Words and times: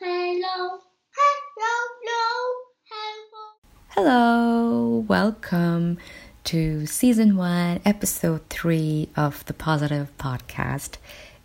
hello, 0.00 0.80
hello, 1.14 1.76
hello, 2.02 2.52
hello. 2.90 3.44
Hello, 3.90 5.04
welcome 5.06 5.98
to 6.44 6.86
season 6.86 7.36
one, 7.36 7.80
episode 7.84 8.48
three 8.50 9.08
of 9.16 9.44
the 9.44 9.54
Positive 9.54 10.10
Podcast. 10.18 10.96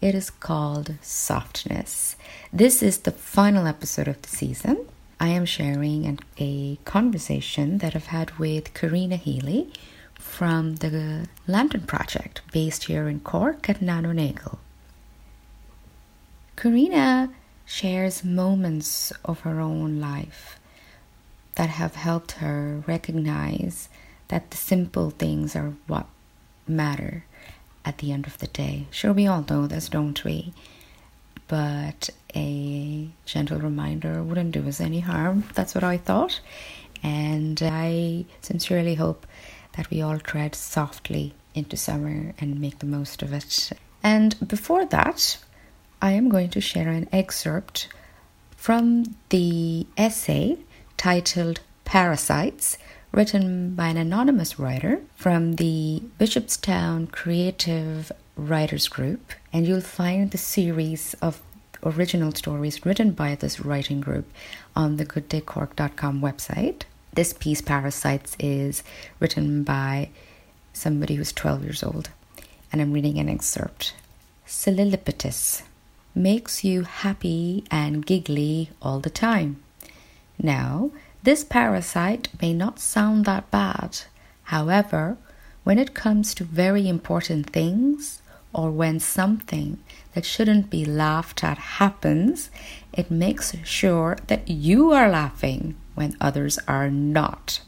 It 0.00 0.14
is 0.14 0.30
called 0.30 0.94
Softness. 1.02 2.16
This 2.50 2.82
is 2.82 2.98
the 2.98 3.10
final 3.10 3.66
episode 3.66 4.08
of 4.08 4.22
the 4.22 4.28
season. 4.28 4.86
I 5.20 5.28
am 5.28 5.44
sharing 5.44 6.06
an, 6.06 6.20
a 6.38 6.76
conversation 6.86 7.78
that 7.78 7.94
I've 7.94 8.06
had 8.06 8.38
with 8.38 8.72
Karina 8.72 9.16
Healy 9.16 9.70
from 10.14 10.76
the 10.76 11.28
Lantern 11.46 11.82
Project 11.82 12.40
based 12.52 12.84
here 12.84 13.06
in 13.06 13.20
Cork 13.20 13.68
at 13.68 13.82
Nano 13.82 14.12
Nanonagle. 14.14 14.58
Karina 16.56 17.30
shares 17.70 18.24
moments 18.24 19.12
of 19.24 19.40
her 19.40 19.60
own 19.60 20.00
life 20.00 20.58
that 21.54 21.68
have 21.70 21.94
helped 21.94 22.32
her 22.32 22.82
recognize 22.88 23.88
that 24.26 24.50
the 24.50 24.56
simple 24.56 25.10
things 25.10 25.54
are 25.54 25.74
what 25.86 26.06
matter 26.66 27.24
at 27.84 27.98
the 27.98 28.10
end 28.10 28.26
of 28.26 28.36
the 28.38 28.48
day. 28.48 28.86
Sure, 28.90 29.12
we 29.12 29.28
all 29.28 29.44
know 29.48 29.68
this, 29.68 29.88
don't 29.88 30.24
we? 30.24 30.52
But 31.46 32.10
a 32.34 33.08
gentle 33.24 33.60
reminder 33.60 34.20
wouldn't 34.20 34.50
do 34.50 34.66
us 34.66 34.80
any 34.80 35.00
harm. 35.00 35.44
That's 35.54 35.74
what 35.74 35.84
I 35.84 35.96
thought. 35.96 36.40
And 37.04 37.62
I 37.62 38.24
sincerely 38.40 38.96
hope 38.96 39.28
that 39.76 39.90
we 39.90 40.02
all 40.02 40.18
tread 40.18 40.56
softly 40.56 41.34
into 41.54 41.76
summer 41.76 42.34
and 42.40 42.60
make 42.60 42.80
the 42.80 42.86
most 42.86 43.22
of 43.22 43.32
it. 43.32 43.72
And 44.02 44.48
before 44.48 44.86
that, 44.86 45.38
I 46.02 46.12
am 46.12 46.30
going 46.30 46.48
to 46.50 46.62
share 46.62 46.88
an 46.88 47.08
excerpt 47.12 47.88
from 48.56 49.16
the 49.28 49.86
essay 49.98 50.56
titled 50.96 51.60
Parasites, 51.84 52.78
written 53.12 53.74
by 53.74 53.88
an 53.88 53.98
anonymous 53.98 54.58
writer 54.58 55.02
from 55.14 55.56
the 55.56 56.02
Bishopstown 56.18 57.12
Creative 57.12 58.10
Writers 58.34 58.88
Group. 58.88 59.32
And 59.52 59.66
you'll 59.66 59.82
find 59.82 60.30
the 60.30 60.38
series 60.38 61.14
of 61.20 61.42
original 61.82 62.32
stories 62.32 62.86
written 62.86 63.10
by 63.10 63.34
this 63.34 63.60
writing 63.60 64.00
group 64.00 64.26
on 64.74 64.96
the 64.96 65.04
gooddaycork.com 65.04 66.22
website. 66.22 66.82
This 67.12 67.34
piece, 67.34 67.60
Parasites, 67.60 68.36
is 68.38 68.82
written 69.18 69.64
by 69.64 70.08
somebody 70.72 71.16
who's 71.16 71.32
12 71.32 71.64
years 71.64 71.82
old. 71.82 72.08
And 72.72 72.80
I'm 72.80 72.92
reading 72.92 73.18
an 73.18 73.28
excerpt. 73.28 73.92
Solilopitis 74.46 75.62
makes 76.14 76.64
you 76.64 76.82
happy 76.82 77.64
and 77.70 78.04
giggly 78.04 78.70
all 78.82 79.00
the 79.00 79.10
time. 79.10 79.62
Now, 80.42 80.90
this 81.22 81.44
parasite 81.44 82.28
may 82.40 82.52
not 82.52 82.80
sound 82.80 83.24
that 83.26 83.50
bad. 83.50 84.00
However, 84.44 85.16
when 85.64 85.78
it 85.78 85.94
comes 85.94 86.34
to 86.34 86.44
very 86.44 86.88
important 86.88 87.50
things, 87.50 88.22
or 88.52 88.70
when 88.70 88.98
something 88.98 89.78
that 90.14 90.24
shouldn't 90.24 90.70
be 90.70 90.84
laughed 90.84 91.44
at 91.44 91.58
happens, 91.58 92.50
it 92.92 93.10
makes 93.10 93.54
sure 93.64 94.16
that 94.26 94.48
you 94.48 94.92
are 94.92 95.08
laughing 95.08 95.76
when 95.94 96.16
others 96.20 96.58
are 96.66 96.90
not. 96.90 97.60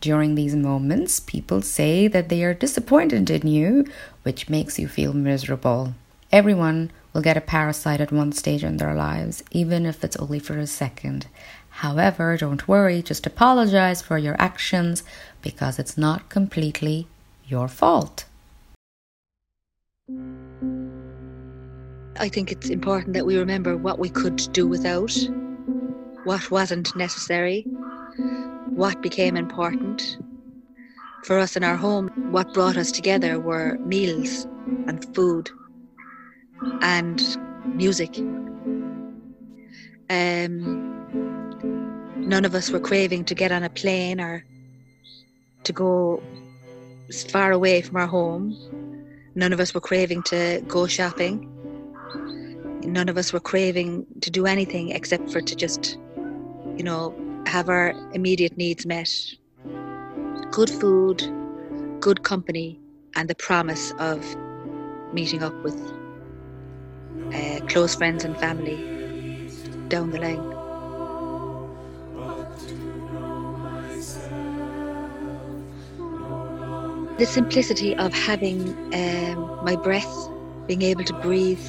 During 0.00 0.34
these 0.34 0.54
moments, 0.54 1.20
people 1.20 1.62
say 1.62 2.08
that 2.08 2.28
they 2.28 2.44
are 2.44 2.54
disappointed 2.54 3.30
in 3.30 3.46
you, 3.46 3.86
which 4.22 4.48
makes 4.48 4.78
you 4.78 4.88
feel 4.88 5.12
miserable. 5.12 5.94
Everyone 6.34 6.90
will 7.12 7.22
get 7.22 7.36
a 7.36 7.40
parasite 7.40 8.00
at 8.00 8.10
one 8.10 8.32
stage 8.32 8.64
in 8.64 8.78
their 8.78 8.96
lives, 8.96 9.44
even 9.52 9.86
if 9.86 10.02
it's 10.02 10.16
only 10.16 10.40
for 10.40 10.58
a 10.58 10.66
second. 10.66 11.28
However, 11.70 12.36
don't 12.36 12.66
worry, 12.66 13.02
just 13.02 13.24
apologize 13.24 14.02
for 14.02 14.18
your 14.18 14.34
actions 14.40 15.04
because 15.42 15.78
it's 15.78 15.96
not 15.96 16.28
completely 16.30 17.06
your 17.46 17.68
fault. 17.68 18.24
I 22.18 22.28
think 22.28 22.50
it's 22.50 22.68
important 22.68 23.14
that 23.14 23.26
we 23.26 23.36
remember 23.36 23.76
what 23.76 24.00
we 24.00 24.08
could 24.08 24.38
do 24.52 24.66
without, 24.66 25.16
what 26.24 26.50
wasn't 26.50 26.96
necessary, 26.96 27.62
what 28.70 29.00
became 29.00 29.36
important. 29.36 30.18
For 31.22 31.38
us 31.38 31.54
in 31.54 31.62
our 31.62 31.76
home, 31.76 32.08
what 32.32 32.52
brought 32.52 32.76
us 32.76 32.90
together 32.90 33.38
were 33.38 33.78
meals 33.84 34.48
and 34.88 35.14
food 35.14 35.48
and 36.80 37.22
music. 37.66 38.18
Um, 40.10 40.94
none 42.16 42.44
of 42.44 42.54
us 42.54 42.70
were 42.70 42.80
craving 42.80 43.24
to 43.26 43.34
get 43.34 43.52
on 43.52 43.62
a 43.62 43.70
plane 43.70 44.20
or 44.20 44.44
to 45.64 45.72
go 45.72 46.22
far 47.30 47.52
away 47.52 47.82
from 47.82 47.96
our 47.96 48.06
home. 48.06 48.56
None 49.34 49.52
of 49.52 49.60
us 49.60 49.74
were 49.74 49.80
craving 49.80 50.22
to 50.24 50.62
go 50.66 50.86
shopping. 50.86 51.50
None 52.84 53.08
of 53.08 53.16
us 53.16 53.32
were 53.32 53.40
craving 53.40 54.06
to 54.20 54.30
do 54.30 54.46
anything 54.46 54.90
except 54.90 55.30
for 55.30 55.40
to 55.40 55.56
just, 55.56 55.98
you 56.76 56.84
know, 56.84 57.14
have 57.46 57.68
our 57.68 57.90
immediate 58.12 58.56
needs 58.56 58.86
met. 58.86 59.10
Good 60.50 60.70
food, 60.70 61.22
good 62.00 62.22
company, 62.22 62.80
and 63.16 63.28
the 63.28 63.34
promise 63.34 63.92
of 63.98 64.24
meeting 65.12 65.42
up 65.42 65.54
with 65.62 65.76
uh, 67.34 67.60
close 67.66 67.94
friends 67.94 68.24
and 68.24 68.36
family 68.38 68.76
down 69.88 70.10
the 70.10 70.18
line. 70.18 70.54
The 77.18 77.26
simplicity 77.26 77.94
of 77.96 78.12
having 78.12 78.60
um, 78.92 79.64
my 79.64 79.76
breath, 79.76 80.12
being 80.66 80.82
able 80.82 81.04
to 81.04 81.14
breathe, 81.14 81.64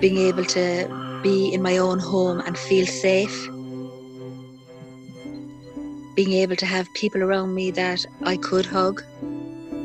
being 0.00 0.18
able 0.18 0.44
to 0.46 1.20
be 1.22 1.52
in 1.52 1.62
my 1.62 1.76
own 1.76 1.98
home 1.98 2.40
and 2.40 2.56
feel 2.56 2.86
safe, 2.86 3.48
being 6.14 6.32
able 6.32 6.56
to 6.56 6.66
have 6.66 6.92
people 6.94 7.22
around 7.22 7.54
me 7.54 7.70
that 7.72 8.06
I 8.22 8.36
could 8.38 8.64
hug 8.64 9.02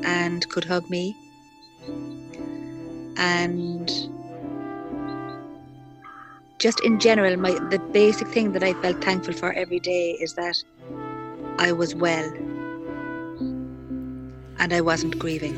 and 0.06 0.48
could 0.50 0.64
hug 0.64 0.90
me 0.90 1.16
and 3.18 3.92
just 6.60 6.80
in 6.82 7.00
general 7.00 7.38
my 7.38 7.52
the 7.70 7.80
basic 7.92 8.28
thing 8.30 8.52
that 8.54 8.64
I 8.64 8.74
felt 8.82 9.04
thankful 9.04 9.34
for 9.34 9.54
every 9.54 9.80
day 9.80 10.12
is 10.12 10.34
that 10.34 10.64
I 11.58 11.72
was 11.72 11.96
well 11.96 12.32
and 14.60 14.74
I 14.74 14.82
wasn't 14.82 15.20
grieving. 15.20 15.56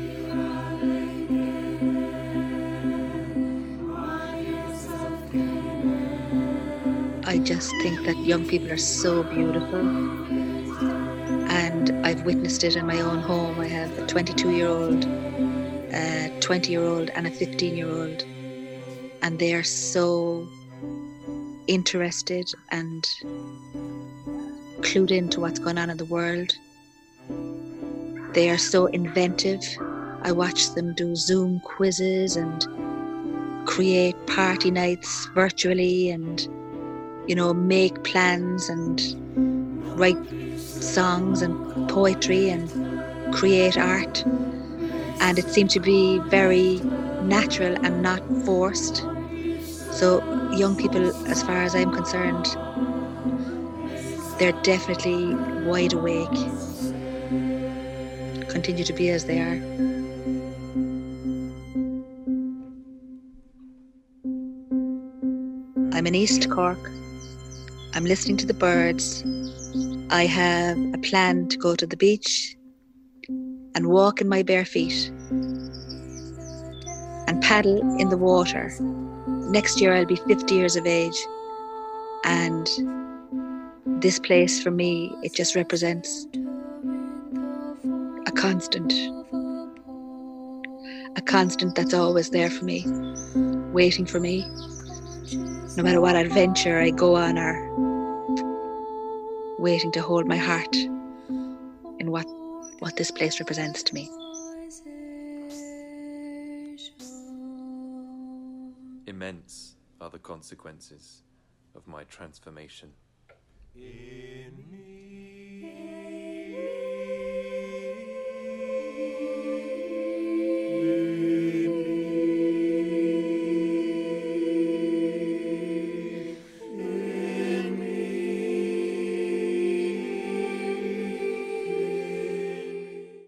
I 7.24 7.38
just 7.38 7.70
think 7.82 8.04
that 8.06 8.16
young 8.18 8.46
people 8.46 8.70
are 8.72 8.76
so 8.78 9.22
beautiful 9.22 9.80
and 11.50 12.06
I've 12.06 12.22
witnessed 12.22 12.64
it 12.64 12.76
in 12.76 12.86
my 12.86 13.00
own 13.00 13.20
home. 13.20 13.60
I 13.60 13.66
have 13.66 13.98
a 13.98 14.06
22 14.06 14.50
year 14.50 14.68
old 14.68 15.04
a 15.92 16.30
20 16.40 16.70
year 16.70 16.84
old 16.84 17.10
and 17.10 17.26
a 17.26 17.30
15 17.30 17.76
year 17.76 17.88
old, 17.88 18.22
and 19.22 19.38
they 19.38 19.54
are 19.54 19.62
so 19.62 20.48
interested 21.66 22.50
and 22.70 23.08
clued 24.80 25.10
into 25.10 25.40
what's 25.40 25.58
going 25.58 25.78
on 25.78 25.90
in 25.90 25.96
the 25.96 26.04
world. 26.04 26.52
They 28.34 28.50
are 28.50 28.58
so 28.58 28.86
inventive. 28.86 29.62
I 30.22 30.32
watch 30.32 30.74
them 30.74 30.94
do 30.94 31.14
Zoom 31.14 31.60
quizzes 31.60 32.36
and 32.36 33.66
create 33.66 34.14
party 34.26 34.70
nights 34.70 35.26
virtually 35.34 36.10
and, 36.10 36.40
you 37.26 37.34
know, 37.34 37.52
make 37.52 38.02
plans 38.04 38.68
and 38.68 39.98
write 39.98 40.18
songs 40.58 41.42
and 41.42 41.88
poetry 41.88 42.50
and 42.50 43.34
create 43.34 43.76
art 43.76 44.24
and 45.20 45.38
it 45.38 45.48
seemed 45.48 45.70
to 45.70 45.80
be 45.80 46.18
very 46.30 46.80
natural 47.22 47.74
and 47.84 48.02
not 48.02 48.22
forced. 48.44 49.04
So, 49.92 50.22
young 50.52 50.76
people, 50.76 51.10
as 51.26 51.42
far 51.42 51.62
as 51.62 51.74
I'm 51.74 51.92
concerned, 51.92 52.46
they're 54.38 54.60
definitely 54.62 55.34
wide 55.64 55.92
awake, 55.92 56.38
continue 58.48 58.84
to 58.84 58.92
be 58.92 59.10
as 59.10 59.24
they 59.24 59.40
are. 59.40 59.60
I'm 65.92 66.06
in 66.06 66.14
East 66.14 66.48
Cork. 66.50 66.78
I'm 67.94 68.04
listening 68.04 68.36
to 68.36 68.46
the 68.46 68.54
birds. 68.54 69.24
I 70.10 70.26
have 70.26 70.78
a 70.94 70.98
plan 70.98 71.48
to 71.48 71.58
go 71.58 71.74
to 71.74 71.86
the 71.86 71.96
beach 71.96 72.57
and 73.78 73.86
walk 73.86 74.20
in 74.20 74.28
my 74.28 74.42
bare 74.42 74.64
feet 74.64 75.12
and 77.28 77.40
paddle 77.40 77.78
in 78.00 78.08
the 78.08 78.18
water 78.18 78.74
next 79.50 79.80
year 79.80 79.94
I'll 79.94 80.04
be 80.04 80.16
50 80.16 80.54
years 80.54 80.76
of 80.76 80.86
age. 80.86 81.26
And 82.24 82.68
this 83.86 84.18
place 84.18 84.62
for 84.62 84.70
me, 84.70 85.12
it 85.22 85.34
just 85.34 85.56
represents 85.56 86.26
a 88.26 88.32
constant. 88.32 88.92
A 91.16 91.22
constant 91.22 91.74
that's 91.74 91.94
always 91.94 92.30
there 92.30 92.50
for 92.50 92.64
me, 92.64 92.84
waiting 93.72 94.06
for 94.06 94.20
me. 94.20 94.46
No 95.76 95.82
matter 95.82 96.00
what 96.00 96.16
adventure 96.16 96.78
I 96.78 96.90
go 96.90 97.16
on 97.16 97.38
or 97.38 97.68
waiting 99.58 99.90
to 99.92 100.02
hold 100.02 100.26
my 100.26 100.36
heart 100.36 100.74
in 100.76 102.10
what, 102.10 102.26
what 102.78 102.96
this 102.96 103.10
place 103.10 103.40
represents 103.40 103.82
to 103.82 103.94
me. 103.94 104.10
Immense 109.06 109.76
are 110.00 110.10
the 110.10 110.18
consequences 110.18 111.22
of 111.74 111.86
my 111.86 112.04
transformation. 112.04 112.90
In 113.74 114.64
me 114.70 115.27